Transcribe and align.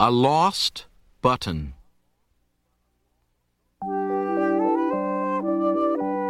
A 0.00 0.12
lost 0.12 0.86
button. 1.22 1.74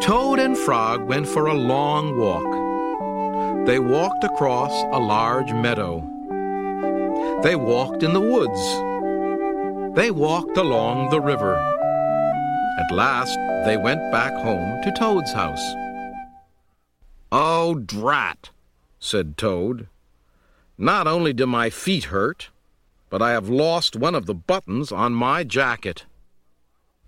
Toad 0.01 0.39
and 0.39 0.57
Frog 0.57 1.03
went 1.03 1.29
for 1.29 1.49
a 1.49 1.53
long 1.53 2.17
walk. 2.17 3.67
They 3.67 3.79
walked 3.79 4.25
across 4.25 4.73
a 4.85 4.99
large 4.99 5.53
meadow. 5.53 6.01
They 7.43 7.57
walked 7.57 8.03
in 8.03 8.15
the 8.15 8.23
woods. 8.23 8.63
They 9.95 10.11
walked 10.13 10.57
along 10.57 11.11
the 11.11 11.21
river. 11.21 11.57
At 12.81 12.91
last, 12.91 13.37
they 13.67 13.77
went 13.77 14.01
back 14.11 14.33
home 14.33 14.81
to 14.83 14.93
Toad's 14.93 15.35
house. 15.35 15.75
Oh, 17.31 17.75
drat, 17.75 18.49
said 18.99 19.37
Toad. 19.37 19.89
Not 20.79 21.07
only 21.07 21.35
do 21.35 21.47
my 21.47 21.69
feet 21.69 22.05
hurt, 22.05 22.49
but 23.11 23.23
I 23.23 23.31
have 23.33 23.49
lost 23.49 23.97
one 23.97 24.15
of 24.15 24.27
the 24.27 24.35
buttons 24.35 24.93
on 24.93 25.13
my 25.13 25.45
jacket. 25.45 26.07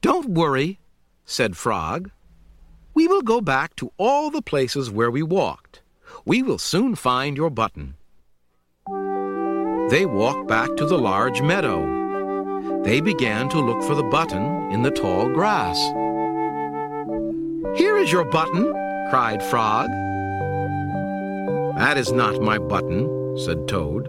Don't 0.00 0.30
worry, 0.30 0.80
said 1.24 1.56
Frog. 1.56 2.10
We 2.94 3.06
will 3.06 3.22
go 3.22 3.40
back 3.40 3.76
to 3.76 3.92
all 3.98 4.30
the 4.30 4.42
places 4.42 4.90
where 4.90 5.10
we 5.10 5.22
walked. 5.22 5.82
We 6.24 6.42
will 6.42 6.58
soon 6.58 6.94
find 6.94 7.36
your 7.36 7.50
button. 7.50 7.96
They 9.90 10.06
walked 10.06 10.48
back 10.48 10.76
to 10.76 10.86
the 10.86 10.98
large 10.98 11.42
meadow. 11.42 12.82
They 12.82 13.00
began 13.00 13.48
to 13.50 13.60
look 13.60 13.82
for 13.82 13.94
the 13.94 14.04
button 14.04 14.70
in 14.72 14.82
the 14.82 14.90
tall 14.90 15.28
grass. 15.28 15.78
Here 17.78 17.96
is 17.96 18.10
your 18.10 18.24
button, 18.24 18.72
cried 19.10 19.42
Frog. 19.42 19.88
That 21.76 21.96
is 21.96 22.12
not 22.12 22.40
my 22.42 22.58
button, 22.58 23.36
said 23.38 23.68
Toad. 23.68 24.08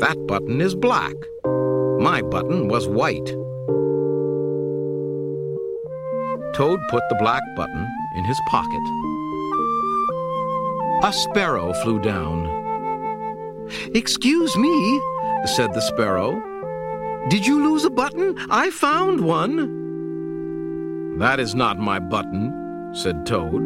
That 0.00 0.26
button 0.26 0.60
is 0.60 0.74
black. 0.74 1.14
My 2.00 2.20
button 2.22 2.68
was 2.68 2.88
white. 2.88 3.26
Toad 6.54 6.80
put 6.88 7.02
the 7.08 7.16
black 7.18 7.42
button 7.56 7.88
in 8.16 8.24
his 8.24 8.38
pocket. 8.48 8.80
A 11.04 11.12
sparrow 11.12 11.72
flew 11.74 12.00
down. 12.00 12.46
Excuse 13.94 14.56
me, 14.56 15.00
said 15.46 15.72
the 15.74 15.80
sparrow. 15.80 16.42
Did 17.28 17.46
you 17.46 17.62
lose 17.62 17.84
a 17.84 17.90
button? 17.90 18.36
I 18.50 18.70
found 18.70 19.20
one. 19.20 19.84
That 21.18 21.38
is 21.40 21.54
not 21.54 21.78
my 21.78 21.98
button, 21.98 22.92
said 22.94 23.26
Toad. 23.26 23.64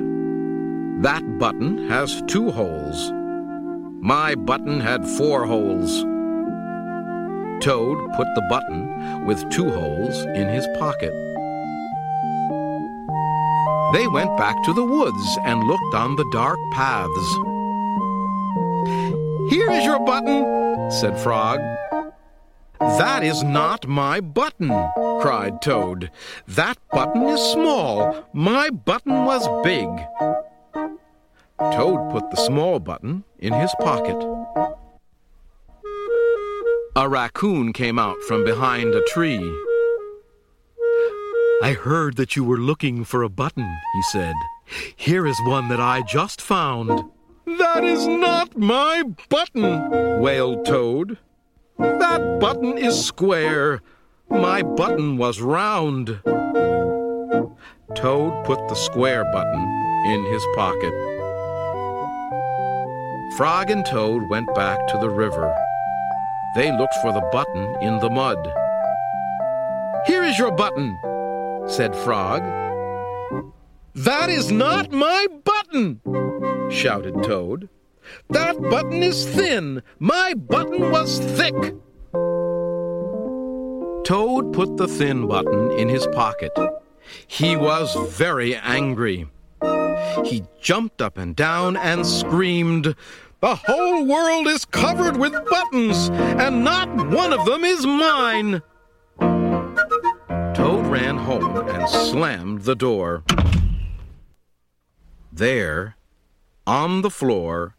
That 1.03 1.39
button 1.39 1.89
has 1.89 2.23
two 2.27 2.51
holes. 2.51 3.13
My 4.01 4.35
button 4.35 4.81
had 4.81 5.07
four 5.07 5.45
holes. 5.47 6.05
Toad 7.61 7.99
put 8.15 8.27
the 8.35 8.47
button 8.49 9.27
with 9.27 9.51
two 9.51 9.71
holes 9.71 10.25
in 10.37 10.49
his 10.49 10.67
pocket. 10.79 11.13
They 13.93 14.07
went 14.07 14.37
back 14.37 14.55
to 14.65 14.73
the 14.73 14.85
woods 14.85 15.39
and 15.45 15.67
looked 15.67 15.95
on 15.95 16.17
the 16.17 16.29
dark 16.31 16.59
paths. 16.73 17.39
Here 19.51 19.71
is 19.71 19.85
your 19.85 19.99
button, 20.05 20.91
said 20.91 21.19
Frog. 21.19 21.59
That 22.81 23.25
is 23.25 23.43
not 23.43 23.89
my 23.89 24.21
button, 24.21 24.69
cried 25.21 25.61
Toad. 25.63 26.11
That 26.47 26.79
button 26.93 27.23
is 27.23 27.41
small. 27.41 28.29
My 28.33 28.71
button 28.71 29.25
was 29.25 29.49
big. 29.65 29.89
Toad 31.59 32.13
put 32.13 32.31
the 32.31 32.37
small 32.37 32.79
button 32.79 33.25
in 33.39 33.53
his 33.53 33.75
pocket. 33.81 34.17
A 36.99 37.09
raccoon 37.09 37.73
came 37.73 37.97
out 37.97 38.21
from 38.25 38.45
behind 38.45 38.93
a 38.93 39.01
tree. 39.03 39.39
I 41.63 41.73
heard 41.73 42.17
that 42.17 42.35
you 42.35 42.43
were 42.43 42.59
looking 42.59 43.05
for 43.05 43.23
a 43.23 43.29
button, 43.29 43.79
he 43.95 44.03
said. 44.11 44.35
Here 44.97 45.25
is 45.25 45.41
one 45.43 45.69
that 45.69 45.79
I 45.79 46.03
just 46.03 46.41
found. 46.41 47.09
That 47.47 47.85
is 47.85 48.09
not 48.09 48.57
my 48.59 49.05
button, 49.29 50.21
wailed 50.21 50.67
Toad. 50.67 51.19
That 51.79 52.41
button 52.41 52.77
is 52.77 53.07
square. 53.07 53.81
My 54.29 54.63
button 54.63 55.19
was 55.19 55.41
round. 55.41 56.21
Toad 57.95 58.45
put 58.45 58.69
the 58.69 58.75
square 58.75 59.23
button 59.33 59.63
in 60.07 60.25
his 60.33 60.45
pocket. 60.57 60.93
Frog 63.37 63.71
and 63.71 63.87
Toad 63.87 64.29
went 64.29 64.53
back 64.57 64.89
to 64.89 64.99
the 64.99 65.11
river. 65.11 65.55
They 66.55 66.73
looked 66.73 66.95
for 67.03 67.13
the 67.13 67.29
button 67.33 67.77
in 67.83 67.99
the 67.99 68.11
mud. 68.11 68.39
Here 70.07 70.23
is 70.25 70.39
your 70.39 70.51
button, 70.51 70.97
said 71.69 71.95
Frog. 71.95 72.43
That 73.95 74.31
is 74.31 74.51
not 74.51 74.91
my 74.91 75.27
button, 75.45 76.01
shouted 76.71 77.23
Toad. 77.23 77.69
That 78.31 78.61
button 78.61 79.03
is 79.03 79.27
thin. 79.27 79.83
My 79.99 80.35
button 80.35 80.91
was 80.91 81.19
thick. 81.19 81.75
Toad 84.05 84.53
put 84.55 84.77
the 84.79 84.89
thin 84.89 85.27
button 85.27 85.71
in 85.73 85.89
his 85.89 86.07
pocket. 86.07 86.53
He 87.27 87.57
was 87.57 87.95
very 88.17 88.57
angry. 88.57 89.29
He 90.25 90.45
jumped 90.61 91.03
up 91.03 91.19
and 91.19 91.37
down 91.37 91.77
and 91.77 92.07
screamed, 92.07 92.95
The 93.41 93.55
whole 93.55 94.05
world 94.05 94.49
is 94.49 94.65
covered 94.65 95.17
with 95.17 95.33
buttons, 95.49 96.11
and 96.11 96.65
not 96.65 96.89
one 97.11 97.33
of 97.33 97.47
them 97.47 97.63
is 97.63 97.87
mine. 97.87 98.63
Toad 100.55 100.87
ran 100.87 101.19
home 101.19 101.69
and 101.69 101.89
slammed 101.89 102.63
the 102.63 102.75
door. 102.75 103.23
There, 105.33 105.97
on 106.67 107.03
the 107.03 107.11
floor, 107.11 107.77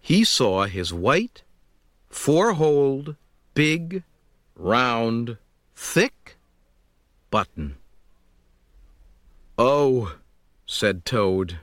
he 0.00 0.24
saw 0.24 0.64
his 0.64 0.94
white, 0.94 1.42
four 2.08 2.54
holed, 2.54 3.16
big, 3.52 4.02
round, 4.56 5.36
thick 5.74 6.38
button. 7.30 7.76
Oh, 9.58 10.16
said 10.64 11.04
Toad, 11.04 11.58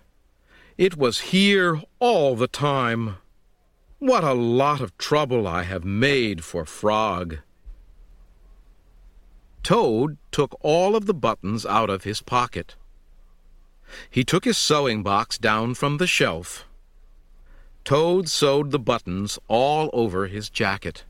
it 0.78 0.96
was 0.96 1.20
here 1.32 1.82
all 2.00 2.36
the 2.36 2.48
time. 2.48 3.16
What 4.00 4.24
a 4.24 4.34
lot 4.34 4.80
of 4.80 4.98
trouble 4.98 5.48
I 5.48 5.64
have 5.64 5.84
made 5.84 6.44
for 6.44 6.66
Frog. 6.66 7.40
Toad 9.64 10.18
took 10.32 10.56
all 10.62 10.96
of 10.96 11.08
the 11.08 11.14
buttons 11.14 11.66
out 11.66 11.90
of 11.90 12.04
his 12.04 12.22
pocket. 12.22 12.76
He 14.10 14.24
took 14.24 14.46
his 14.46 14.58
sewing 14.58 15.02
box 15.02 15.38
down 15.38 15.74
from 15.74 15.98
the 15.98 16.08
shelf. 16.08 16.66
Toad 17.84 18.30
sewed 18.30 18.72
the 18.72 18.80
buttons 18.80 19.40
all 19.48 19.90
over 19.94 20.28
his 20.28 20.50
jacket. 20.50 21.06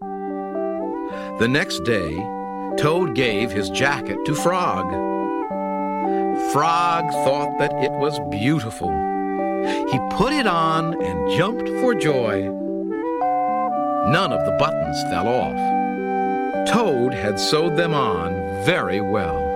The 0.00 1.48
next 1.48 1.84
day, 1.84 2.16
Toad 2.78 3.14
gave 3.14 3.50
his 3.50 3.68
jacket 3.70 4.18
to 4.24 4.34
Frog. 4.34 5.19
Frog 6.52 7.04
thought 7.24 7.58
that 7.58 7.72
it 7.82 7.92
was 7.92 8.18
beautiful. 8.30 8.90
He 9.90 9.98
put 10.10 10.32
it 10.32 10.46
on 10.46 11.00
and 11.02 11.30
jumped 11.38 11.68
for 11.80 11.94
joy. 11.94 12.42
None 14.08 14.32
of 14.32 14.44
the 14.44 14.56
buttons 14.58 15.02
fell 15.10 15.28
off. 15.28 16.66
Toad 16.68 17.14
had 17.14 17.38
sewed 17.38 17.76
them 17.76 17.94
on 17.94 18.32
very 18.64 19.00
well. 19.00 19.49